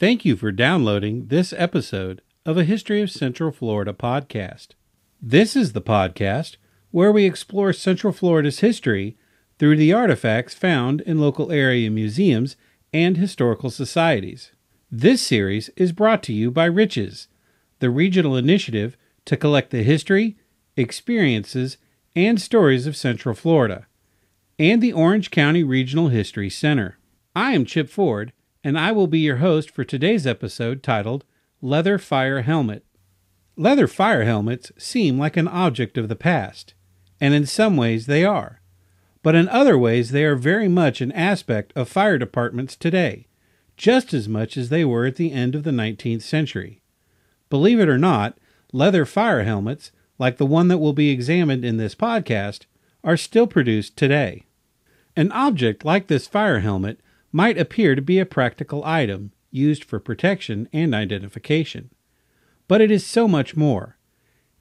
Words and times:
Thank 0.00 0.24
you 0.24 0.36
for 0.36 0.52
downloading 0.52 1.26
this 1.26 1.52
episode 1.56 2.22
of 2.46 2.56
a 2.56 2.62
History 2.62 3.02
of 3.02 3.10
Central 3.10 3.50
Florida 3.50 3.92
podcast. 3.92 4.68
This 5.20 5.56
is 5.56 5.72
the 5.72 5.82
podcast 5.82 6.54
where 6.92 7.10
we 7.10 7.24
explore 7.24 7.72
Central 7.72 8.12
Florida's 8.12 8.60
history 8.60 9.16
through 9.58 9.76
the 9.76 9.92
artifacts 9.92 10.54
found 10.54 11.00
in 11.00 11.18
local 11.18 11.50
area 11.50 11.90
museums 11.90 12.54
and 12.94 13.16
historical 13.16 13.70
societies. 13.70 14.52
This 14.88 15.20
series 15.20 15.68
is 15.76 15.90
brought 15.90 16.22
to 16.22 16.32
you 16.32 16.52
by 16.52 16.66
Riches, 16.66 17.26
the 17.80 17.90
regional 17.90 18.36
initiative 18.36 18.96
to 19.24 19.36
collect 19.36 19.70
the 19.70 19.82
history, 19.82 20.36
experiences, 20.76 21.76
and 22.14 22.40
stories 22.40 22.86
of 22.86 22.96
Central 22.96 23.34
Florida, 23.34 23.88
and 24.60 24.80
the 24.80 24.92
Orange 24.92 25.32
County 25.32 25.64
Regional 25.64 26.06
History 26.06 26.48
Center. 26.48 26.98
I 27.34 27.50
am 27.50 27.64
Chip 27.64 27.90
Ford 27.90 28.32
and 28.68 28.78
I 28.78 28.92
will 28.92 29.06
be 29.06 29.20
your 29.20 29.38
host 29.38 29.70
for 29.70 29.82
today's 29.82 30.26
episode 30.26 30.82
titled 30.82 31.24
Leather 31.62 31.96
Fire 31.96 32.42
Helmet. 32.42 32.84
Leather 33.56 33.86
fire 33.86 34.24
helmets 34.24 34.70
seem 34.76 35.18
like 35.18 35.38
an 35.38 35.48
object 35.48 35.96
of 35.96 36.10
the 36.10 36.14
past, 36.14 36.74
and 37.18 37.32
in 37.32 37.46
some 37.46 37.78
ways 37.78 38.04
they 38.04 38.26
are, 38.26 38.60
but 39.22 39.34
in 39.34 39.48
other 39.48 39.78
ways 39.78 40.10
they 40.10 40.22
are 40.22 40.36
very 40.36 40.68
much 40.68 41.00
an 41.00 41.12
aspect 41.12 41.72
of 41.74 41.88
fire 41.88 42.18
departments 42.18 42.76
today, 42.76 43.26
just 43.78 44.12
as 44.12 44.28
much 44.28 44.58
as 44.58 44.68
they 44.68 44.84
were 44.84 45.06
at 45.06 45.16
the 45.16 45.32
end 45.32 45.54
of 45.54 45.62
the 45.62 45.70
19th 45.70 46.20
century. 46.20 46.82
Believe 47.48 47.80
it 47.80 47.88
or 47.88 47.96
not, 47.96 48.36
leather 48.70 49.06
fire 49.06 49.44
helmets, 49.44 49.92
like 50.18 50.36
the 50.36 50.44
one 50.44 50.68
that 50.68 50.76
will 50.76 50.92
be 50.92 51.08
examined 51.08 51.64
in 51.64 51.78
this 51.78 51.94
podcast, 51.94 52.66
are 53.02 53.16
still 53.16 53.46
produced 53.46 53.96
today. 53.96 54.44
An 55.16 55.32
object 55.32 55.86
like 55.86 56.08
this 56.08 56.26
fire 56.26 56.58
helmet 56.58 57.00
might 57.32 57.58
appear 57.58 57.94
to 57.94 58.02
be 58.02 58.18
a 58.18 58.26
practical 58.26 58.84
item 58.84 59.32
used 59.50 59.84
for 59.84 59.98
protection 59.98 60.68
and 60.72 60.94
identification. 60.94 61.90
But 62.66 62.80
it 62.80 62.90
is 62.90 63.06
so 63.06 63.26
much 63.26 63.56
more. 63.56 63.96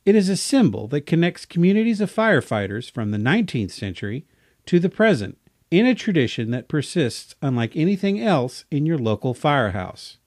It 0.06 0.16
is 0.16 0.30
a 0.30 0.38
symbol 0.38 0.88
that 0.90 1.06
connects 1.06 1.46
communities 1.46 2.00
of 2.00 2.14
firefighters 2.14 2.90
from 2.90 3.12
the 3.12 3.18
19th 3.18 3.72
century 3.72 4.26
to 4.66 4.80
the 4.80 4.90
present 4.90 5.38
in 5.70 5.86
a 5.86 5.96
tradition 5.96 6.52
that 6.52 6.70
persists 6.70 7.36
unlike 7.42 7.76
anything 7.76 8.22
else 8.22 8.64
in 8.72 8.86
your 8.86 8.98
local 8.98 9.34
firehouse. 9.34 10.18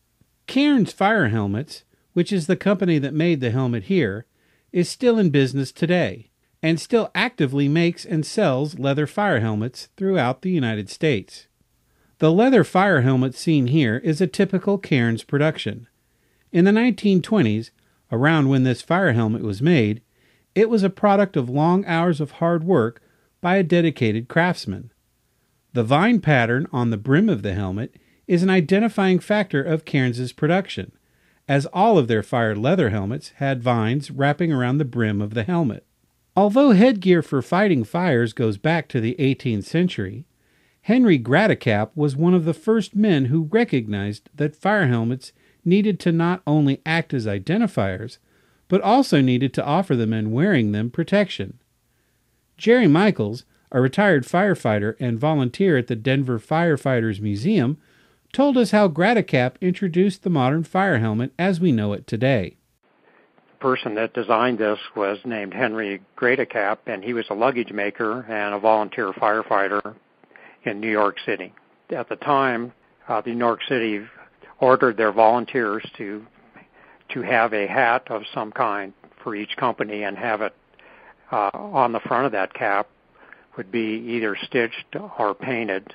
Cairns 0.47 0.93
Fire 0.93 1.29
Helmets, 1.29 1.85
which 2.13 2.33
is 2.33 2.47
the 2.47 2.57
company 2.57 2.99
that 2.99 3.15
made 3.15 3.41
the 3.41 3.51
helmet 3.51 3.85
here, 3.85 4.27
is 4.73 4.89
still 4.89 5.19
in 5.19 5.31
business 5.31 5.73
today 5.73 6.31
and 6.63 6.79
still 6.79 7.11
actively 7.15 7.69
makes 7.69 8.05
and 8.05 8.27
sells 8.27 8.79
leather 8.79 9.07
fire 9.07 9.41
helmets 9.41 9.89
throughout 9.97 10.43
the 10.43 10.51
United 10.51 10.91
States. 10.91 11.47
The 12.21 12.31
leather 12.31 12.65
fire 12.65 13.01
helmet 13.01 13.35
seen 13.35 13.69
here 13.69 13.97
is 13.97 14.21
a 14.21 14.27
typical 14.27 14.77
Cairns 14.77 15.25
production. 15.25 15.89
In 16.53 16.67
the 16.67 16.71
1920s, 16.71 17.71
around 18.13 18.51
when 18.51 18.63
this 18.63 18.83
fire 18.83 19.13
helmet 19.13 19.41
was 19.41 19.63
made, 19.63 20.03
it 20.55 20.69
was 20.69 20.83
a 20.83 20.91
product 20.91 21.35
of 21.35 21.49
long 21.49 21.83
hours 21.87 22.21
of 22.21 22.33
hard 22.33 22.63
work 22.63 23.01
by 23.41 23.57
a 23.57 23.63
dedicated 23.63 24.29
craftsman. 24.29 24.93
The 25.73 25.83
vine 25.83 26.21
pattern 26.21 26.67
on 26.73 26.91
the 26.91 26.99
brim 26.99 27.31
of 27.31 27.41
the 27.41 27.55
helmet 27.55 27.97
is 28.27 28.43
an 28.43 28.51
identifying 28.51 29.19
factor 29.19 29.63
of 29.63 29.87
Cairns's 29.87 30.35
production, 30.35 30.93
as 31.49 31.65
all 31.73 31.97
of 31.97 32.07
their 32.07 32.23
fire 32.23 32.55
leather 32.55 32.91
helmets 32.91 33.31
had 33.37 33.63
vines 33.63 34.11
wrapping 34.11 34.53
around 34.53 34.77
the 34.77 34.85
brim 34.85 35.23
of 35.23 35.33
the 35.33 35.45
helmet. 35.45 35.87
Although 36.37 36.73
headgear 36.73 37.23
for 37.23 37.41
fighting 37.41 37.83
fires 37.83 38.35
goes 38.35 38.59
back 38.59 38.89
to 38.89 39.01
the 39.01 39.17
18th 39.19 39.65
century, 39.65 40.27
Henry 40.83 41.19
Gratacap 41.19 41.91
was 41.95 42.17
one 42.17 42.35
of 42.35 42.45
the 42.45 42.55
first 42.55 42.97
men 42.97 43.27
who 43.27 43.49
recognized 43.51 44.31
that 44.35 44.57
fire 44.57 44.87
helmets 44.87 45.33
needed 45.65 46.01
to 46.01 46.13
not 46.13 46.43
only 46.47 46.81
act 46.87 47.13
as 47.13 47.27
identifiers, 47.27 48.19
but 48.69 48.81
also 48.81 49.21
needed 49.21 49.53
to 49.55 49.65
offer 49.65 49.95
the 49.95 50.07
men 50.07 50.31
wearing 50.31 50.73
them 50.73 50.91
protection. 50.91 51.59
Jerry 52.57 52.87
Michals, 52.87 53.45
a 53.71 53.81
retired 53.81 54.25
firefighter 54.25 54.97
and 54.99 55.19
volunteer 55.19 55.77
at 55.77 55.87
the 55.87 55.97
Denver 55.97 56.39
Firefighters 56.39 57.21
Museum, 57.21 57.79
told 58.33 58.57
us 58.57 58.71
how 58.71 58.89
Gratacap 58.89 59.61
introduced 59.61 60.23
the 60.23 60.31
modern 60.31 60.65
fire 60.65 60.99
helmet 60.99 61.33
as 61.39 61.61
we 61.61 61.73
know 61.73 61.93
it 61.93 62.07
today. 62.07 62.57
The 63.53 63.59
person 63.61 63.95
that 63.97 64.15
designed 64.15 64.59
this 64.59 64.79
was 64.97 65.19
named 65.25 65.53
Henry 65.53 66.01
Gratacap, 66.17 66.79
and 66.87 67.05
he 67.05 67.13
was 67.13 67.27
a 67.29 67.35
luggage 67.35 67.73
maker 67.73 68.23
and 68.29 68.55
a 68.55 68.59
volunteer 68.59 69.13
firefighter 69.13 69.95
in 70.65 70.81
New 70.81 70.91
York 70.91 71.17
City. 71.25 71.53
At 71.91 72.09
the 72.09 72.17
time, 72.17 72.73
uh, 73.09 73.21
the 73.21 73.33
New 73.33 73.39
York 73.39 73.61
City 73.69 74.01
ordered 74.61 74.97
their 74.97 75.13
volunteers 75.13 75.85
to 75.99 76.25
to 77.11 77.23
have 77.23 77.53
a 77.53 77.67
hat 77.67 78.07
of 78.09 78.23
some 78.33 78.53
kind 78.53 78.93
for 79.25 79.35
each 79.35 79.57
company 79.57 80.05
and 80.05 80.17
have 80.17 80.43
it 80.43 80.55
uh, 81.33 81.51
on 81.55 81.91
the 81.91 81.99
front 82.01 82.25
of 82.25 82.33
that 82.33 82.55
cap 82.55 82.89
would 83.57 83.73
be 83.73 84.05
either 84.07 84.37
stitched 84.47 84.97
or 85.19 85.35
painted 85.35 85.93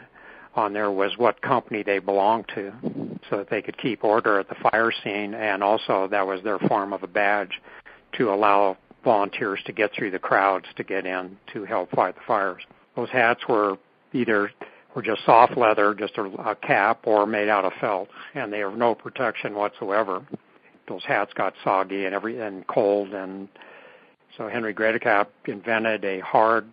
on 0.55 0.73
there 0.73 0.91
was 0.91 1.11
what 1.17 1.41
company 1.41 1.83
they 1.83 1.99
belonged 1.99 2.45
to 2.53 2.71
so 3.29 3.37
that 3.37 3.49
they 3.49 3.61
could 3.61 3.77
keep 3.77 4.03
order 4.03 4.39
at 4.39 4.49
the 4.49 4.55
fire 4.55 4.91
scene 5.03 5.33
and 5.33 5.63
also 5.63 6.07
that 6.09 6.25
was 6.25 6.41
their 6.43 6.59
form 6.59 6.93
of 6.93 7.03
a 7.03 7.07
badge 7.07 7.61
to 8.13 8.29
allow 8.31 8.77
volunteers 9.03 9.59
to 9.65 9.73
get 9.73 9.91
through 9.93 10.11
the 10.11 10.19
crowds 10.19 10.65
to 10.75 10.83
get 10.83 11.05
in 11.05 11.37
to 11.53 11.63
help 11.65 11.89
fight 11.91 12.15
the 12.15 12.21
fires. 12.25 12.63
Those 12.95 13.09
hats 13.09 13.41
were 13.47 13.77
either 14.15 14.51
were 14.95 15.01
just 15.01 15.25
soft 15.25 15.57
leather, 15.57 15.93
just 15.93 16.17
a, 16.17 16.23
a 16.23 16.55
cap, 16.55 17.01
or 17.05 17.25
made 17.25 17.49
out 17.49 17.65
of 17.65 17.73
felt, 17.79 18.07
and 18.33 18.51
they 18.51 18.59
have 18.59 18.77
no 18.77 18.95
protection 18.95 19.53
whatsoever. 19.53 20.25
Those 20.87 21.03
hats 21.05 21.33
got 21.33 21.53
soggy 21.63 22.05
and 22.05 22.15
every 22.15 22.39
and 22.39 22.65
cold, 22.67 23.13
and 23.13 23.49
so 24.37 24.47
Henry 24.47 24.73
Gratacap 24.73 25.27
invented 25.45 26.05
a 26.05 26.19
hard 26.21 26.65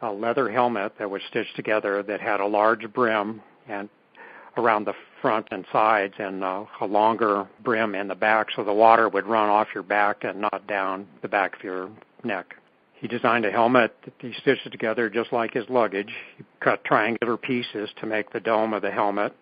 a 0.00 0.12
leather 0.12 0.48
helmet 0.48 0.92
that 0.98 1.10
was 1.10 1.20
stitched 1.28 1.56
together 1.56 2.02
that 2.04 2.20
had 2.20 2.40
a 2.40 2.46
large 2.46 2.90
brim 2.92 3.42
and 3.68 3.88
around 4.56 4.84
the 4.84 4.94
front 5.20 5.46
and 5.50 5.64
sides 5.72 6.14
and 6.18 6.44
uh, 6.44 6.64
a 6.80 6.86
longer 6.86 7.46
brim 7.64 7.94
in 7.94 8.08
the 8.08 8.14
back 8.14 8.48
so 8.54 8.64
the 8.64 8.72
water 8.72 9.08
would 9.08 9.26
run 9.26 9.48
off 9.48 9.68
your 9.74 9.82
back 9.82 10.22
and 10.22 10.40
not 10.40 10.66
down 10.66 11.06
the 11.22 11.28
back 11.28 11.56
of 11.56 11.62
your 11.62 11.90
neck. 12.22 12.54
He 13.00 13.06
designed 13.06 13.44
a 13.44 13.50
helmet 13.52 13.94
that 14.04 14.14
he 14.18 14.32
stitched 14.40 14.66
it 14.66 14.70
together 14.70 15.08
just 15.08 15.32
like 15.32 15.54
his 15.54 15.68
luggage. 15.68 16.12
He 16.36 16.44
cut 16.60 16.84
triangular 16.84 17.36
pieces 17.36 17.88
to 18.00 18.06
make 18.06 18.32
the 18.32 18.40
dome 18.40 18.72
of 18.72 18.82
the 18.82 18.90
helmet 18.90 19.34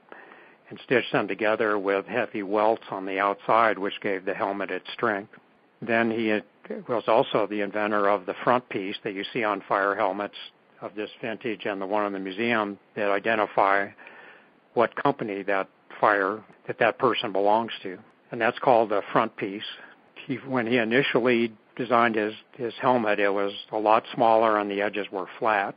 and 0.69 0.79
stitched 0.85 1.13
them 1.13 1.27
together 1.27 1.79
with 1.79 2.07
heavy 2.07 2.43
welts 2.43 2.83
on 2.91 3.07
the 3.07 3.19
outside, 3.19 3.79
which 3.79 4.01
gave 4.03 4.25
the 4.25 4.35
helmet 4.35 4.71
its 4.71 4.87
strength. 4.93 5.33
Then 5.81 6.11
he 6.11 6.41
was 6.89 7.05
also 7.07 7.47
the 7.47 7.61
inventor 7.63 8.09
of 8.09 8.27
the 8.27 8.35
front 8.45 8.69
piece 8.69 8.97
that 9.05 9.15
you 9.15 9.25
see 9.33 9.45
on 9.45 9.63
fire 9.69 9.95
helmets 9.95 10.37
of 10.83 10.95
this 10.95 11.11
vintage 11.23 11.65
and 11.65 11.81
the 11.81 11.87
one 11.87 12.05
in 12.05 12.13
the 12.13 12.19
museum 12.19 12.79
that 12.95 13.11
identify 13.11 13.89
what 14.75 14.95
company 15.03 15.43
that 15.45 15.69
fire 15.99 16.43
that 16.67 16.79
that 16.79 16.99
person 16.99 17.33
belongs 17.33 17.73
to. 17.83 17.97
And 18.31 18.41
that's 18.41 18.59
called 18.59 18.91
the 18.91 19.03
front 19.13 19.35
piece. 19.37 19.63
He, 20.27 20.35
when 20.37 20.67
he 20.67 20.77
initially 20.77 21.53
designed 21.77 22.17
his 22.17 22.35
his 22.57 22.75
helmet, 22.81 23.21
it 23.21 23.33
was 23.33 23.53
a 23.71 23.79
lot 23.79 24.05
smaller 24.13 24.59
and 24.59 24.71
the 24.71 24.83
edges 24.83 25.07
were 25.13 25.29
flat. 25.39 25.75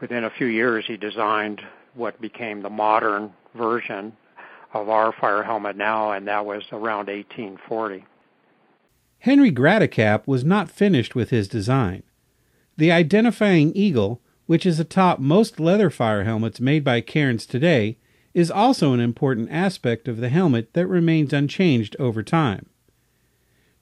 Within 0.00 0.24
a 0.24 0.30
few 0.30 0.46
years, 0.46 0.84
he 0.86 0.96
designed 0.96 1.62
what 1.94 2.20
became 2.20 2.62
the 2.62 2.70
modern 2.70 3.32
version 3.54 4.16
of 4.72 4.88
our 4.88 5.12
fire 5.12 5.42
helmet 5.42 5.76
now, 5.76 6.12
and 6.12 6.28
that 6.28 6.44
was 6.44 6.62
around 6.72 7.08
1840. 7.08 8.04
Henry 9.20 9.50
Gratacap 9.50 10.26
was 10.26 10.44
not 10.44 10.70
finished 10.70 11.14
with 11.14 11.30
his 11.30 11.48
design. 11.48 12.02
The 12.76 12.92
identifying 12.92 13.72
eagle, 13.74 14.20
which 14.46 14.64
is 14.64 14.78
atop 14.78 15.18
most 15.18 15.58
leather 15.58 15.90
fire 15.90 16.24
helmets 16.24 16.60
made 16.60 16.84
by 16.84 17.00
Cairns 17.00 17.44
today, 17.44 17.98
is 18.34 18.50
also 18.50 18.92
an 18.92 19.00
important 19.00 19.48
aspect 19.50 20.06
of 20.06 20.18
the 20.18 20.28
helmet 20.28 20.72
that 20.74 20.86
remains 20.86 21.32
unchanged 21.32 21.96
over 21.98 22.22
time. 22.22 22.66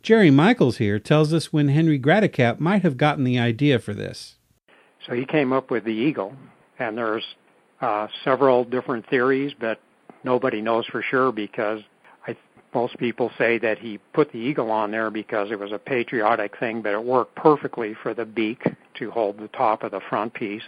Jerry 0.07 0.31
Michals 0.31 0.77
here 0.77 1.01
tells 1.01 1.33
us 1.33 1.53
when 1.53 1.67
Henry 1.67 1.99
Gratacap 1.99 2.61
might 2.61 2.83
have 2.83 2.97
gotten 2.97 3.25
the 3.25 3.41
idea 3.41 3.81
for 3.81 3.93
this. 3.93 4.37
So 5.05 5.15
he 5.15 5.27
came 5.27 5.53
up 5.53 5.69
with 5.69 5.83
the 5.83 5.91
eagle, 5.91 6.37
and 6.79 6.97
there's 6.97 7.25
uh, 7.81 8.07
several 8.23 8.63
different 8.63 9.11
theories, 9.11 9.53
but 9.59 9.81
nobody 10.23 10.63
knows 10.63 10.87
for 10.87 11.03
sure 11.03 11.33
because 11.33 11.81
I, 12.25 12.37
most 12.73 12.97
people 12.99 13.33
say 13.37 13.59
that 13.59 13.81
he 13.81 13.99
put 14.13 14.31
the 14.31 14.39
eagle 14.39 14.71
on 14.71 14.93
there 14.93 15.11
because 15.11 15.51
it 15.51 15.59
was 15.59 15.73
a 15.73 15.79
patriotic 15.79 16.57
thing, 16.57 16.83
but 16.83 16.93
it 16.93 17.03
worked 17.03 17.35
perfectly 17.35 17.95
for 18.01 18.15
the 18.15 18.25
beak 18.25 18.63
to 19.01 19.11
hold 19.11 19.41
the 19.41 19.49
top 19.49 19.83
of 19.83 19.91
the 19.91 20.01
front 20.09 20.35
piece, 20.35 20.63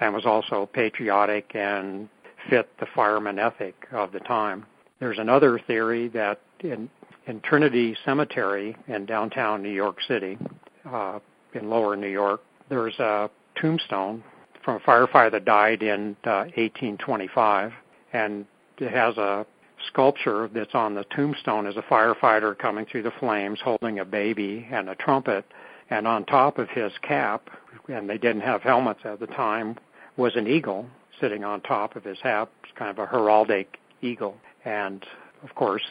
and 0.00 0.14
was 0.14 0.24
also 0.24 0.64
patriotic 0.64 1.54
and 1.54 2.08
fit 2.48 2.70
the 2.78 2.86
fireman 2.86 3.38
ethic 3.38 3.88
of 3.92 4.12
the 4.12 4.20
time. 4.20 4.64
There's 5.00 5.18
another 5.18 5.58
theory 5.58 6.08
that 6.08 6.40
in 6.60 6.88
in 7.30 7.40
Trinity 7.42 7.96
Cemetery 8.04 8.76
in 8.88 9.06
downtown 9.06 9.62
New 9.62 9.70
York 9.70 9.98
City, 10.08 10.36
uh, 10.84 11.20
in 11.54 11.70
lower 11.70 11.94
New 11.94 12.08
York, 12.08 12.40
there's 12.68 12.98
a 12.98 13.30
tombstone 13.60 14.24
from 14.64 14.76
a 14.76 14.80
firefighter 14.80 15.30
that 15.30 15.44
died 15.44 15.82
in 15.82 16.16
uh, 16.24 16.50
1825, 16.56 17.72
and 18.12 18.44
it 18.78 18.90
has 18.90 19.16
a 19.16 19.46
sculpture 19.86 20.50
that's 20.52 20.74
on 20.74 20.94
the 20.94 21.04
tombstone 21.14 21.66
is 21.66 21.76
a 21.76 21.82
firefighter 21.82 22.58
coming 22.58 22.84
through 22.84 23.04
the 23.04 23.12
flames 23.20 23.60
holding 23.62 24.00
a 24.00 24.04
baby 24.04 24.66
and 24.70 24.88
a 24.88 24.94
trumpet. 24.96 25.44
And 25.88 26.06
on 26.06 26.24
top 26.24 26.58
of 26.58 26.68
his 26.68 26.92
cap 27.02 27.48
and 27.88 28.08
they 28.08 28.18
didn't 28.18 28.42
have 28.42 28.62
helmets 28.62 29.00
at 29.04 29.18
the 29.20 29.26
time 29.26 29.78
was 30.16 30.36
an 30.36 30.46
eagle 30.46 30.86
sitting 31.20 31.44
on 31.44 31.60
top 31.62 31.96
of 31.96 32.04
his 32.04 32.18
hat 32.22 32.48
kind 32.76 32.90
of 32.90 32.98
a 32.98 33.06
heraldic 33.10 33.66
eagle. 34.02 34.36
And 34.64 35.04
of 35.42 35.54
course 35.54 35.82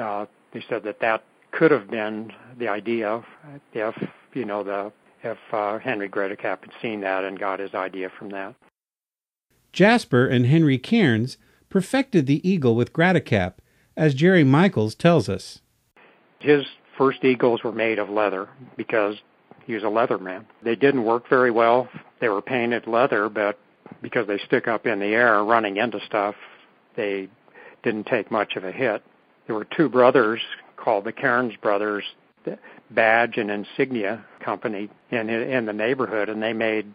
uh, 0.00 0.26
they 0.52 0.64
said 0.68 0.84
that 0.84 1.00
that 1.00 1.24
could 1.50 1.70
have 1.70 1.90
been 1.90 2.32
the 2.58 2.68
idea 2.68 3.22
if 3.72 3.94
you 4.34 4.44
know 4.44 4.62
the 4.62 4.92
if 5.22 5.38
uh, 5.52 5.78
Henry 5.78 6.08
Gratacap 6.08 6.60
had 6.62 6.72
seen 6.80 7.00
that 7.02 7.24
and 7.24 7.38
got 7.38 7.60
his 7.60 7.74
idea 7.74 8.10
from 8.18 8.30
that. 8.30 8.54
Jasper 9.72 10.26
and 10.26 10.46
Henry 10.46 10.78
Cairns 10.78 11.38
perfected 11.68 12.26
the 12.26 12.46
eagle 12.48 12.74
with 12.74 12.92
Gratacap, 12.92 13.54
as 13.96 14.14
Jerry 14.14 14.44
Michals 14.44 14.96
tells 14.96 15.28
us. 15.28 15.60
His 16.40 16.64
first 16.98 17.24
eagles 17.24 17.62
were 17.62 17.72
made 17.72 17.98
of 17.98 18.10
leather 18.10 18.48
because 18.76 19.16
he 19.64 19.74
was 19.74 19.84
a 19.84 19.88
leather 19.88 20.18
man. 20.18 20.46
They 20.62 20.74
didn't 20.74 21.04
work 21.04 21.28
very 21.28 21.50
well. 21.50 21.88
They 22.20 22.28
were 22.28 22.42
painted 22.42 22.86
leather, 22.86 23.28
but 23.28 23.58
because 24.02 24.26
they 24.26 24.38
stick 24.38 24.66
up 24.66 24.86
in 24.86 24.98
the 24.98 25.06
air 25.06 25.42
running 25.44 25.76
into 25.76 26.00
stuff, 26.04 26.34
they 26.96 27.28
didn't 27.82 28.06
take 28.06 28.30
much 28.30 28.56
of 28.56 28.64
a 28.64 28.72
hit. 28.72 29.02
There 29.52 29.58
were 29.58 29.66
two 29.76 29.90
brothers 29.90 30.40
called 30.78 31.04
the 31.04 31.12
Cairns 31.12 31.52
brothers 31.60 32.04
badge 32.90 33.36
and 33.36 33.50
insignia 33.50 34.24
company 34.42 34.88
in 35.10 35.28
in 35.28 35.66
the 35.66 35.74
neighborhood, 35.74 36.30
and 36.30 36.42
they 36.42 36.54
made 36.54 36.86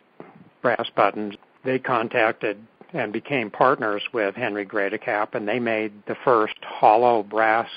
brass 0.64 0.90
buttons. 0.96 1.36
They 1.64 1.78
contacted 1.78 2.58
and 2.94 3.14
became 3.14 3.52
partners 3.52 4.02
with 4.12 4.34
Henry 4.34 4.66
Gratacap, 4.66 5.36
and 5.36 5.48
they 5.48 5.60
made 5.60 5.94
the 6.08 6.16
first 6.26 6.56
hollow 6.64 7.22
brass 7.22 7.70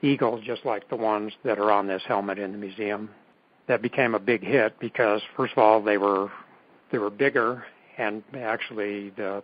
eagle, 0.00 0.40
just 0.40 0.64
like 0.64 0.88
the 0.88 0.96
ones 0.96 1.34
that 1.44 1.58
are 1.58 1.70
on 1.70 1.86
this 1.86 2.02
helmet 2.08 2.38
in 2.38 2.52
the 2.52 2.58
museum. 2.58 3.10
That 3.68 3.82
became 3.82 4.14
a 4.14 4.18
big 4.18 4.42
hit 4.42 4.80
because, 4.80 5.20
first 5.36 5.52
of 5.52 5.58
all, 5.58 5.82
they 5.82 5.98
were 5.98 6.32
they 6.90 6.96
were 6.96 7.10
bigger 7.10 7.66
and 7.98 8.22
actually 8.34 9.10
the 9.10 9.42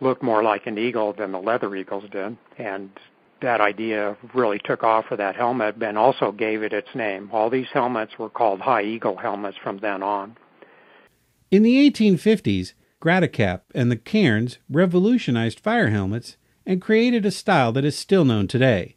looked 0.00 0.22
more 0.22 0.44
like 0.44 0.68
an 0.68 0.78
eagle 0.78 1.12
than 1.12 1.32
the 1.32 1.40
leather 1.40 1.74
eagles 1.74 2.04
did, 2.12 2.36
and 2.56 2.90
that 3.44 3.60
idea 3.60 4.16
really 4.32 4.58
took 4.58 4.82
off 4.82 5.06
for 5.06 5.16
that 5.16 5.36
helmet 5.36 5.76
and 5.80 5.96
also 5.96 6.32
gave 6.32 6.62
it 6.62 6.72
its 6.72 6.94
name. 6.94 7.30
All 7.32 7.50
these 7.50 7.68
helmets 7.72 8.18
were 8.18 8.30
called 8.30 8.60
high 8.60 8.82
eagle 8.82 9.16
helmets 9.16 9.56
from 9.62 9.78
then 9.78 10.02
on. 10.02 10.36
In 11.50 11.62
the 11.62 11.90
1850s, 11.90 12.72
Gratacap 13.00 13.60
and 13.74 13.90
the 13.90 13.96
Cairns 13.96 14.58
revolutionized 14.68 15.60
fire 15.60 15.90
helmets 15.90 16.36
and 16.66 16.80
created 16.80 17.26
a 17.26 17.30
style 17.30 17.70
that 17.72 17.84
is 17.84 17.96
still 17.96 18.24
known 18.24 18.48
today. 18.48 18.96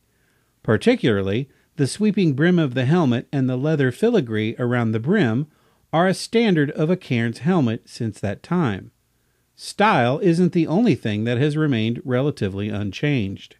Particularly, 0.63 1.49
the 1.75 1.85
sweeping 1.85 2.33
brim 2.33 2.57
of 2.57 2.73
the 2.73 2.85
helmet 2.85 3.27
and 3.31 3.49
the 3.49 3.57
leather 3.57 3.91
filigree 3.91 4.55
around 4.57 4.91
the 4.91 4.99
brim 4.99 5.47
are 5.91 6.07
a 6.07 6.13
standard 6.13 6.71
of 6.71 6.89
a 6.89 6.97
Cairns 6.97 7.39
helmet 7.39 7.89
since 7.89 8.19
that 8.21 8.43
time. 8.43 8.91
Style 9.55 10.19
isn't 10.19 10.53
the 10.53 10.67
only 10.67 10.95
thing 10.95 11.25
that 11.25 11.37
has 11.37 11.57
remained 11.57 12.01
relatively 12.05 12.69
unchanged. 12.69 13.57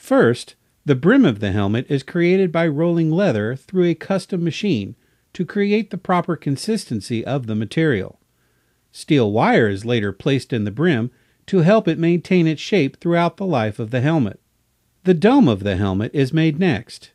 First, 0.00 0.54
the 0.86 0.96
brim 0.96 1.26
of 1.26 1.40
the 1.40 1.52
helmet 1.52 1.84
is 1.90 2.02
created 2.02 2.50
by 2.50 2.66
rolling 2.66 3.10
leather 3.10 3.54
through 3.54 3.84
a 3.84 3.94
custom 3.94 4.42
machine 4.42 4.96
to 5.34 5.44
create 5.44 5.90
the 5.90 5.98
proper 5.98 6.36
consistency 6.36 7.24
of 7.24 7.46
the 7.46 7.54
material. 7.54 8.18
Steel 8.90 9.30
wire 9.30 9.68
is 9.68 9.84
later 9.84 10.10
placed 10.10 10.54
in 10.54 10.64
the 10.64 10.70
brim 10.70 11.10
to 11.46 11.58
help 11.58 11.86
it 11.86 11.98
maintain 11.98 12.46
its 12.46 12.62
shape 12.62 12.98
throughout 12.98 13.36
the 13.36 13.44
life 13.44 13.78
of 13.78 13.90
the 13.90 14.00
helmet. 14.00 14.40
The 15.04 15.14
dome 15.14 15.46
of 15.46 15.64
the 15.64 15.76
helmet 15.76 16.12
is 16.14 16.32
made 16.32 16.58
next. 16.58 17.12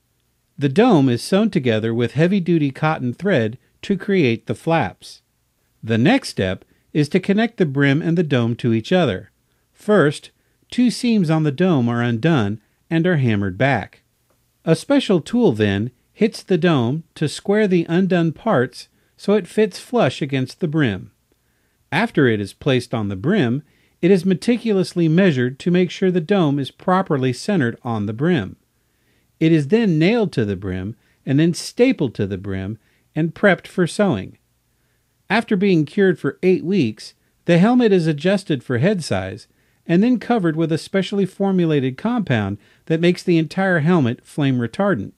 The 0.58 0.70
dome 0.70 1.10
is 1.10 1.24
sewn 1.24 1.50
together 1.50 1.92
with 1.92 2.14
heavy 2.14 2.40
duty 2.40 2.70
cotton 2.70 3.14
thread 3.14 3.58
to 3.82 3.98
create 3.98 4.46
the 4.46 4.56
flaps. 4.56 5.24
The 5.84 5.98
next 5.98 6.30
step 6.30 6.64
is 6.94 7.10
to 7.10 7.20
connect 7.20 7.58
the 7.58 7.66
brim 7.66 8.02
and 8.04 8.16
the 8.16 8.24
dome 8.24 8.56
to 8.58 8.74
each 8.74 8.92
other. 8.94 9.32
First, 9.74 10.30
two 10.70 10.92
seams 10.92 11.32
on 11.32 11.44
the 11.44 11.52
dome 11.52 11.90
are 11.90 12.02
undone 12.02 12.62
and 12.96 13.06
are 13.06 13.18
hammered 13.18 13.58
back. 13.58 14.04
A 14.64 14.74
special 14.74 15.20
tool 15.20 15.52
then 15.52 15.92
hits 16.14 16.42
the 16.42 16.58
dome 16.58 17.04
to 17.16 17.28
square 17.28 17.68
the 17.68 17.86
undone 17.90 18.32
parts 18.32 18.88
so 19.18 19.34
it 19.34 19.50
fits 19.50 19.78
flush 19.78 20.22
against 20.22 20.62
the 20.62 20.68
brim. 20.68 21.12
After 21.92 22.26
it 22.28 22.40
is 22.40 22.54
placed 22.54 22.94
on 22.94 23.10
the 23.10 23.18
brim, 23.18 23.64
it 24.02 24.12
is 24.12 24.26
meticulously 24.26 25.10
measured 25.10 25.60
to 25.60 25.72
make 25.72 25.92
sure 25.92 26.10
the 26.10 26.22
dome 26.22 26.58
is 26.58 26.72
properly 26.72 27.34
centered 27.34 27.78
on 27.84 28.06
the 28.06 28.14
brim. 28.14 28.56
It 29.42 29.52
is 29.52 29.68
then 29.68 30.00
nailed 30.00 30.32
to 30.32 30.46
the 30.46 30.56
brim 30.56 30.96
and 31.26 31.38
then 31.38 31.54
stapled 31.54 32.16
to 32.16 32.26
the 32.26 32.38
brim 32.38 32.78
and 33.14 33.36
prepped 33.36 33.68
for 33.68 33.86
sewing. 33.88 34.38
After 35.30 35.58
being 35.58 35.84
cured 35.84 36.18
for 36.18 36.40
eight 36.44 36.64
weeks, 36.64 37.14
the 37.44 37.58
helmet 37.58 37.92
is 37.92 38.08
adjusted 38.08 38.64
for 38.64 38.78
head 38.78 39.04
size 39.04 39.48
and 39.88 40.04
then 40.04 40.20
covered 40.20 40.56
with 40.56 40.72
a 40.72 40.78
specially 40.78 41.26
formulated 41.26 41.98
compound 41.98 42.58
that 42.86 43.02
makes 43.02 43.24
the 43.24 43.38
entire 43.38 43.80
helmet 43.80 44.26
flame 44.26 44.60
retardant. 44.60 45.12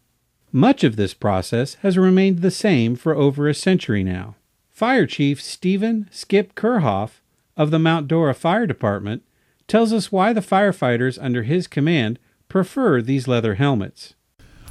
Much 0.52 0.84
of 0.84 0.96
this 0.96 1.14
process 1.14 1.75
has 1.75 1.98
remained 1.98 2.42
the 2.42 2.52
same 2.52 2.96
for 2.96 3.16
over 3.16 3.48
a 3.48 3.54
century 3.54 4.04
now. 4.04 4.36
Fire 4.69 5.06
Chief 5.06 5.42
Stephen 5.42 6.08
Skip 6.12 6.56
Kerhoff 6.56 7.22
of 7.56 7.72
the 7.72 7.80
Mount 7.80 8.08
Dora 8.08 8.34
Fire 8.34 8.68
Department 8.68 9.24
tells 9.68 9.92
us 9.92 10.12
why 10.12 10.34
the 10.34 10.42
firefighters 10.42 11.18
under 11.22 11.44
his 11.44 11.68
command 11.68 12.19
prefer 12.48 13.02
these 13.02 13.28
leather 13.28 13.56
helmets. 13.56 14.14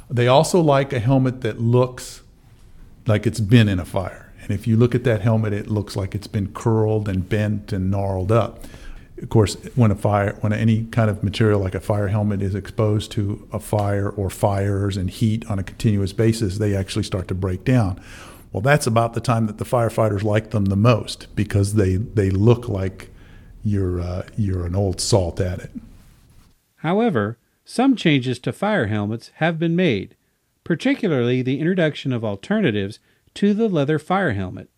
They 0.09 0.27
also 0.27 0.61
like 0.61 0.93
a 0.93 0.99
helmet 0.99 1.41
that 1.41 1.59
looks 1.59 2.21
like 3.05 3.27
it's 3.27 3.39
been 3.39 3.69
in 3.69 3.79
a 3.79 3.85
fire. 3.85 4.33
And 4.41 4.51
if 4.51 4.65
you 4.65 4.77
look 4.77 4.95
at 4.95 5.03
that 5.03 5.21
helmet, 5.21 5.53
it 5.53 5.67
looks 5.67 5.95
like 5.95 6.15
it's 6.15 6.27
been 6.27 6.53
curled 6.53 7.09
and 7.09 7.27
bent 7.27 7.73
and 7.73 7.91
gnarled 7.91 8.31
up 8.31 8.63
of 9.21 9.29
course, 9.29 9.55
when 9.75 9.89
a 9.89 9.95
fire, 9.95 10.37
when 10.41 10.53
any 10.53 10.83
kind 10.85 11.09
of 11.09 11.23
material 11.23 11.59
like 11.59 11.75
a 11.75 11.79
fire 11.79 12.07
helmet 12.07 12.41
is 12.41 12.53
exposed 12.53 13.11
to 13.13 13.47
a 13.51 13.59
fire 13.59 14.09
or 14.09 14.29
fires 14.29 14.95
and 14.95 15.09
heat 15.09 15.49
on 15.49 15.57
a 15.57 15.63
continuous 15.63 16.13
basis, 16.13 16.57
they 16.57 16.75
actually 16.75 17.03
start 17.03 17.27
to 17.29 17.35
break 17.35 17.63
down. 17.63 17.99
Well, 18.51 18.61
that's 18.61 18.87
about 18.87 19.13
the 19.13 19.19
time 19.19 19.47
that 19.47 19.57
the 19.57 19.65
firefighters 19.65 20.23
like 20.23 20.51
them 20.51 20.65
the 20.65 20.75
most 20.75 21.35
because 21.35 21.73
they, 21.73 21.95
they 21.95 22.29
look 22.29 22.69
like 22.69 23.09
you're 23.63 23.99
uh, 23.99 24.23
you're 24.37 24.65
an 24.65 24.75
old 24.75 25.01
salt 25.01 25.39
at 25.39 25.59
it. 25.59 25.71
However, 26.77 27.37
some 27.65 27.95
changes 27.95 28.39
to 28.39 28.53
fire 28.53 28.87
helmets 28.87 29.31
have 29.35 29.59
been 29.59 29.75
made, 29.75 30.15
particularly 30.63 31.41
the 31.41 31.59
introduction 31.59 32.13
of 32.13 32.23
alternatives 32.23 32.99
to 33.33 33.53
the 33.53 33.67
leather 33.67 33.99
fire 33.99 34.33
helmet 34.33 34.69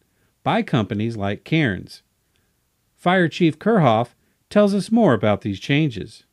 by 0.43 0.61
companies 0.61 1.15
like 1.15 1.43
Cairns. 1.43 2.01
Fire 2.95 3.27
Chief 3.27 3.59
Kerhoff 3.59 4.15
tells 4.49 4.73
us 4.73 4.91
more 4.91 5.13
about 5.13 5.41
these 5.41 5.59
changes. 5.59 6.23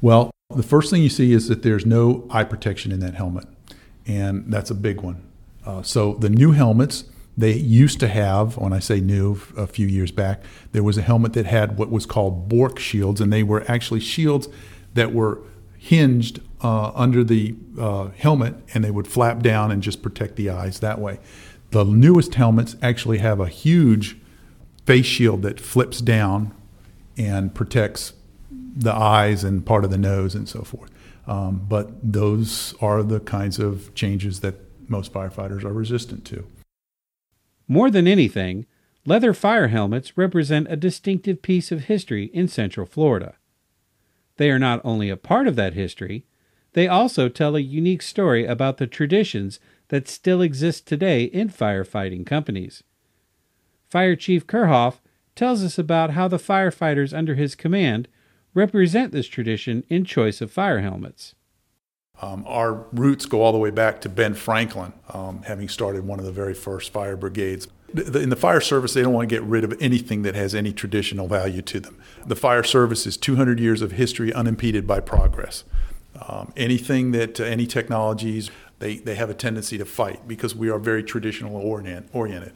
Well, 0.00 0.30
the 0.54 0.62
first 0.62 0.90
thing 0.90 1.02
you 1.02 1.08
see 1.08 1.32
is 1.32 1.48
that 1.48 1.62
there's 1.62 1.86
no 1.86 2.26
eye 2.30 2.44
protection 2.44 2.92
in 2.92 3.00
that 3.00 3.14
helmet, 3.14 3.46
and 4.06 4.52
that's 4.52 4.70
a 4.70 4.74
big 4.74 5.00
one. 5.00 5.26
Uh, 5.64 5.82
so 5.82 6.14
the 6.14 6.28
new 6.28 6.52
helmets, 6.52 7.04
they 7.36 7.52
used 7.52 8.00
to 8.00 8.08
have, 8.08 8.56
when 8.58 8.72
I 8.72 8.78
say 8.80 9.00
new, 9.00 9.40
a 9.56 9.66
few 9.66 9.86
years 9.86 10.10
back, 10.10 10.42
there 10.72 10.82
was 10.82 10.98
a 10.98 11.02
helmet 11.02 11.32
that 11.34 11.46
had 11.46 11.78
what 11.78 11.90
was 11.90 12.04
called 12.04 12.48
Bourke 12.48 12.78
shields, 12.78 13.20
and 13.20 13.32
they 13.32 13.42
were 13.42 13.64
actually 13.68 14.00
shields 14.00 14.48
that 14.94 15.12
were 15.12 15.40
hinged 15.78 16.40
uh, 16.62 16.92
under 16.94 17.24
the 17.24 17.54
uh, 17.78 18.08
helmet, 18.16 18.54
and 18.74 18.84
they 18.84 18.90
would 18.90 19.08
flap 19.08 19.42
down 19.42 19.70
and 19.70 19.82
just 19.82 20.02
protect 20.02 20.36
the 20.36 20.50
eyes 20.50 20.80
that 20.80 20.98
way. 20.98 21.18
The 21.70 21.84
newest 21.84 22.34
helmets 22.34 22.76
actually 22.82 23.18
have 23.18 23.40
a 23.40 23.48
huge 23.48 24.18
face 24.84 25.06
shield 25.06 25.42
that 25.42 25.58
flips 25.58 26.00
down 26.00 26.54
and 27.16 27.54
protects 27.54 28.14
the 28.50 28.92
eyes 28.92 29.44
and 29.44 29.64
part 29.64 29.84
of 29.84 29.90
the 29.90 29.98
nose 29.98 30.34
and 30.34 30.48
so 30.48 30.62
forth. 30.62 30.90
Um, 31.26 31.66
but 31.68 31.90
those 32.02 32.74
are 32.80 33.02
the 33.02 33.20
kinds 33.20 33.58
of 33.58 33.94
changes 33.94 34.40
that 34.40 34.56
most 34.88 35.12
firefighters 35.12 35.64
are 35.64 35.72
resistant 35.72 36.24
to. 36.26 36.46
More 37.68 37.90
than 37.90 38.08
anything, 38.08 38.66
leather 39.06 39.32
fire 39.32 39.68
helmets 39.68 40.16
represent 40.16 40.66
a 40.70 40.76
distinctive 40.76 41.42
piece 41.42 41.70
of 41.70 41.84
history 41.84 42.24
in 42.34 42.48
Central 42.48 42.86
Florida. 42.86 43.36
They 44.36 44.50
are 44.50 44.58
not 44.58 44.80
only 44.84 45.10
a 45.10 45.16
part 45.16 45.46
of 45.46 45.56
that 45.56 45.74
history, 45.74 46.26
they 46.72 46.88
also 46.88 47.28
tell 47.28 47.54
a 47.54 47.60
unique 47.60 48.02
story 48.02 48.46
about 48.46 48.78
the 48.78 48.86
traditions 48.86 49.60
that 49.88 50.08
still 50.08 50.40
exist 50.40 50.86
today 50.86 51.24
in 51.24 51.50
firefighting 51.50 52.24
companies. 52.24 52.82
Fire 53.88 54.16
Chief 54.16 54.46
Kerhoff 54.46 55.00
tells 55.34 55.64
us 55.64 55.78
about 55.78 56.10
how 56.10 56.28
the 56.28 56.38
firefighters 56.38 57.16
under 57.16 57.34
his 57.34 57.54
command 57.54 58.08
represent 58.54 59.12
this 59.12 59.26
tradition 59.26 59.84
in 59.88 60.04
choice 60.04 60.40
of 60.40 60.50
fire 60.50 60.80
helmets. 60.80 61.34
Um, 62.20 62.44
our 62.46 62.86
roots 62.92 63.26
go 63.26 63.42
all 63.42 63.52
the 63.52 63.58
way 63.58 63.70
back 63.70 64.00
to 64.02 64.08
Ben 64.08 64.34
Franklin, 64.34 64.92
um, 65.12 65.42
having 65.42 65.68
started 65.68 66.06
one 66.06 66.18
of 66.18 66.24
the 66.24 66.32
very 66.32 66.54
first 66.54 66.92
fire 66.92 67.16
brigades. 67.16 67.66
in 67.94 68.30
the 68.30 68.36
fire 68.36 68.60
service, 68.60 68.94
they 68.94 69.02
don't 69.02 69.12
want 69.12 69.28
to 69.28 69.34
get 69.34 69.42
rid 69.42 69.64
of 69.64 69.74
anything 69.80 70.22
that 70.22 70.34
has 70.34 70.54
any 70.54 70.72
traditional 70.72 71.26
value 71.26 71.62
to 71.62 71.80
them. 71.80 71.98
The 72.24 72.36
fire 72.36 72.62
service 72.62 73.06
is 73.06 73.16
200 73.16 73.58
years 73.58 73.82
of 73.82 73.92
history 73.92 74.32
unimpeded 74.32 74.86
by 74.86 75.00
progress. 75.00 75.64
Um, 76.28 76.52
anything 76.56 77.10
that, 77.12 77.40
uh, 77.40 77.44
any 77.44 77.66
technologies, 77.66 78.50
they, 78.78 78.96
they 78.96 79.14
have 79.14 79.30
a 79.30 79.34
tendency 79.34 79.78
to 79.78 79.84
fight 79.84 80.28
because 80.28 80.54
we 80.54 80.70
are 80.70 80.78
very 80.78 81.02
traditional 81.02 81.56
orient, 81.56 82.08
oriented. 82.12 82.52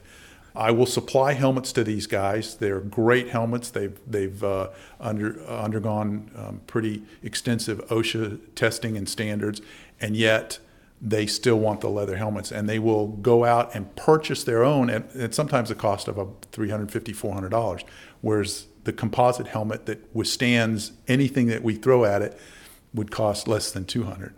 I 0.57 0.71
will 0.71 0.87
supply 0.87 1.33
helmets 1.33 1.71
to 1.73 1.83
these 1.83 2.07
guys. 2.07 2.55
They're 2.55 2.79
great 2.79 3.29
helmets. 3.29 3.69
They've 3.69 3.97
they've 4.07 4.43
uh, 4.43 4.69
under 4.99 5.39
undergone 5.47 6.31
um, 6.35 6.61
pretty 6.65 7.03
extensive 7.21 7.77
OSHA 7.89 8.39
testing 8.55 8.97
and 8.97 9.07
standards, 9.07 9.61
and 10.01 10.17
yet 10.17 10.57
they 10.99 11.27
still 11.27 11.59
want 11.59 11.81
the 11.81 11.89
leather 11.89 12.17
helmets, 12.17 12.51
and 12.51 12.67
they 12.67 12.79
will 12.79 13.07
go 13.07 13.45
out 13.45 13.75
and 13.75 13.95
purchase 13.95 14.43
their 14.43 14.63
own 14.63 14.89
at, 14.89 15.15
at 15.15 15.35
sometimes 15.35 15.69
the 15.69 15.75
cost 15.75 16.07
of 16.07 16.17
a 16.17 16.27
three 16.51 16.71
hundred 16.71 16.91
fifty, 16.91 17.13
four 17.13 17.33
hundred 17.33 17.49
dollars. 17.49 17.83
Whereas 18.21 18.65
the 18.83 18.93
composite 18.93 19.47
helmet 19.47 19.85
that 19.85 19.99
withstands 20.15 20.93
anything 21.07 21.45
that 21.47 21.61
we 21.61 21.75
throw 21.75 22.03
at 22.03 22.23
it 22.23 22.39
would 22.95 23.11
cost 23.11 23.47
less 23.47 23.69
than 23.69 23.85
two 23.85 24.05
hundred. 24.05 24.33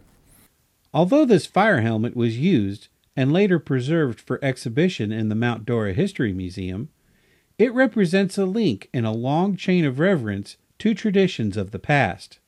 Although 0.93 1.23
this 1.23 1.45
fire 1.45 1.79
helmet 1.79 2.13
was 2.13 2.37
used 2.37 2.89
and 3.19 3.33
later 3.33 3.59
preserved 3.59 4.17
for 4.17 4.39
exhibition 4.41 5.11
in 5.11 5.27
the 5.27 5.35
Mount 5.35 5.65
Dora 5.65 5.91
History 5.91 6.31
Museum, 6.31 6.87
it 7.57 7.73
represents 7.73 8.37
a 8.37 8.45
link 8.45 8.87
in 8.93 9.03
a 9.03 9.11
long 9.11 9.57
chain 9.57 9.83
of 9.83 9.99
reverence 9.99 10.55
to 10.77 10.93
traditions 10.93 11.57
of 11.57 11.71
the 11.71 11.79
past. 11.79 12.39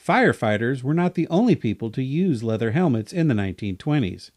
Firefighters 0.00 0.84
were 0.84 0.94
not 0.94 1.14
the 1.14 1.26
only 1.26 1.56
people 1.56 1.90
to 1.90 2.04
use 2.04 2.44
leather 2.44 2.70
helmets 2.70 3.12
in 3.12 3.26
the 3.26 3.34
1920s. 3.34 4.30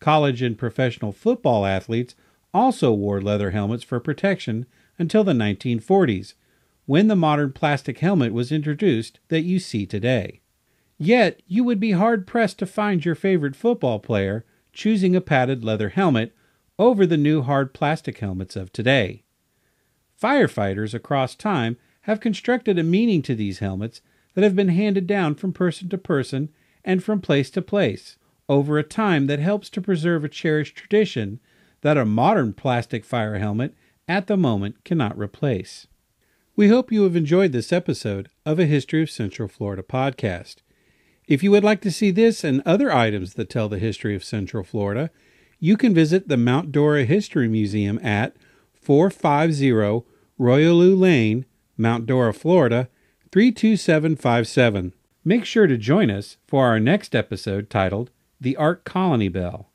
College 0.00 0.42
and 0.42 0.58
professional 0.58 1.12
football 1.12 1.64
athletes 1.64 2.16
also 2.52 2.92
wore 2.92 3.22
leather 3.22 3.52
helmets 3.52 3.84
for 3.84 4.00
protection 4.00 4.66
until 4.98 5.22
the 5.22 5.32
1940s, 5.32 6.34
when 6.86 7.06
the 7.06 7.14
modern 7.14 7.52
plastic 7.52 8.00
helmet 8.00 8.32
was 8.32 8.50
introduced 8.50 9.20
that 9.28 9.42
you 9.42 9.60
see 9.60 9.86
today. 9.86 10.40
Yet, 10.98 11.42
you 11.46 11.62
would 11.62 11.78
be 11.78 11.92
hard 11.92 12.26
pressed 12.26 12.58
to 12.58 12.66
find 12.66 13.04
your 13.04 13.14
favorite 13.14 13.54
football 13.54 14.00
player 14.00 14.44
choosing 14.80 15.14
a 15.14 15.20
padded 15.20 15.62
leather 15.62 15.90
helmet 15.90 16.34
over 16.78 17.04
the 17.04 17.18
new 17.18 17.42
hard 17.42 17.74
plastic 17.74 18.16
helmets 18.16 18.56
of 18.56 18.72
today. 18.72 19.22
Firefighters 20.18 20.94
across 20.94 21.34
time 21.34 21.76
have 22.04 22.18
constructed 22.18 22.78
a 22.78 22.82
meaning 22.82 23.20
to 23.20 23.34
these 23.34 23.58
helmets 23.58 24.00
that 24.32 24.42
have 24.42 24.56
been 24.56 24.70
handed 24.70 25.06
down 25.06 25.34
from 25.34 25.52
person 25.52 25.90
to 25.90 25.98
person 25.98 26.48
and 26.82 27.04
from 27.04 27.20
place 27.20 27.50
to 27.50 27.60
place 27.60 28.16
over 28.48 28.78
a 28.78 28.82
time 28.82 29.26
that 29.26 29.38
helps 29.38 29.68
to 29.68 29.82
preserve 29.82 30.24
a 30.24 30.30
cherished 30.30 30.76
tradition 30.76 31.40
that 31.82 31.98
a 31.98 32.06
modern 32.06 32.54
plastic 32.54 33.04
fire 33.04 33.36
helmet 33.36 33.74
at 34.08 34.28
the 34.28 34.36
moment 34.38 34.82
cannot 34.82 35.18
replace. 35.18 35.88
We 36.56 36.68
hope 36.68 36.90
you 36.90 37.02
have 37.02 37.16
enjoyed 37.16 37.52
this 37.52 37.70
episode 37.70 38.30
of 38.46 38.58
a 38.58 38.64
History 38.64 39.02
of 39.02 39.10
Central 39.10 39.46
Florida 39.46 39.82
podcast. 39.82 40.62
If 41.30 41.44
you 41.44 41.52
would 41.52 41.62
like 41.62 41.80
to 41.82 41.92
see 41.92 42.10
this 42.10 42.42
and 42.42 42.60
other 42.66 42.92
items 42.92 43.34
that 43.34 43.48
tell 43.48 43.68
the 43.68 43.78
history 43.78 44.16
of 44.16 44.24
Central 44.24 44.64
Florida, 44.64 45.10
you 45.60 45.76
can 45.76 45.94
visit 45.94 46.26
the 46.26 46.36
Mount 46.36 46.72
Dora 46.72 47.04
History 47.04 47.48
Museum 47.48 48.04
at 48.04 48.34
450 48.74 49.70
Royellou 50.40 50.98
Lane, 50.98 51.46
Mount 51.76 52.06
Dora, 52.06 52.34
Florida 52.34 52.88
32757. 53.30 54.92
Make 55.24 55.44
sure 55.44 55.68
to 55.68 55.78
join 55.78 56.10
us 56.10 56.36
for 56.48 56.66
our 56.66 56.80
next 56.80 57.14
episode 57.14 57.70
titled 57.70 58.10
The 58.40 58.56
Art 58.56 58.84
Colony 58.84 59.28
Bell. 59.28 59.69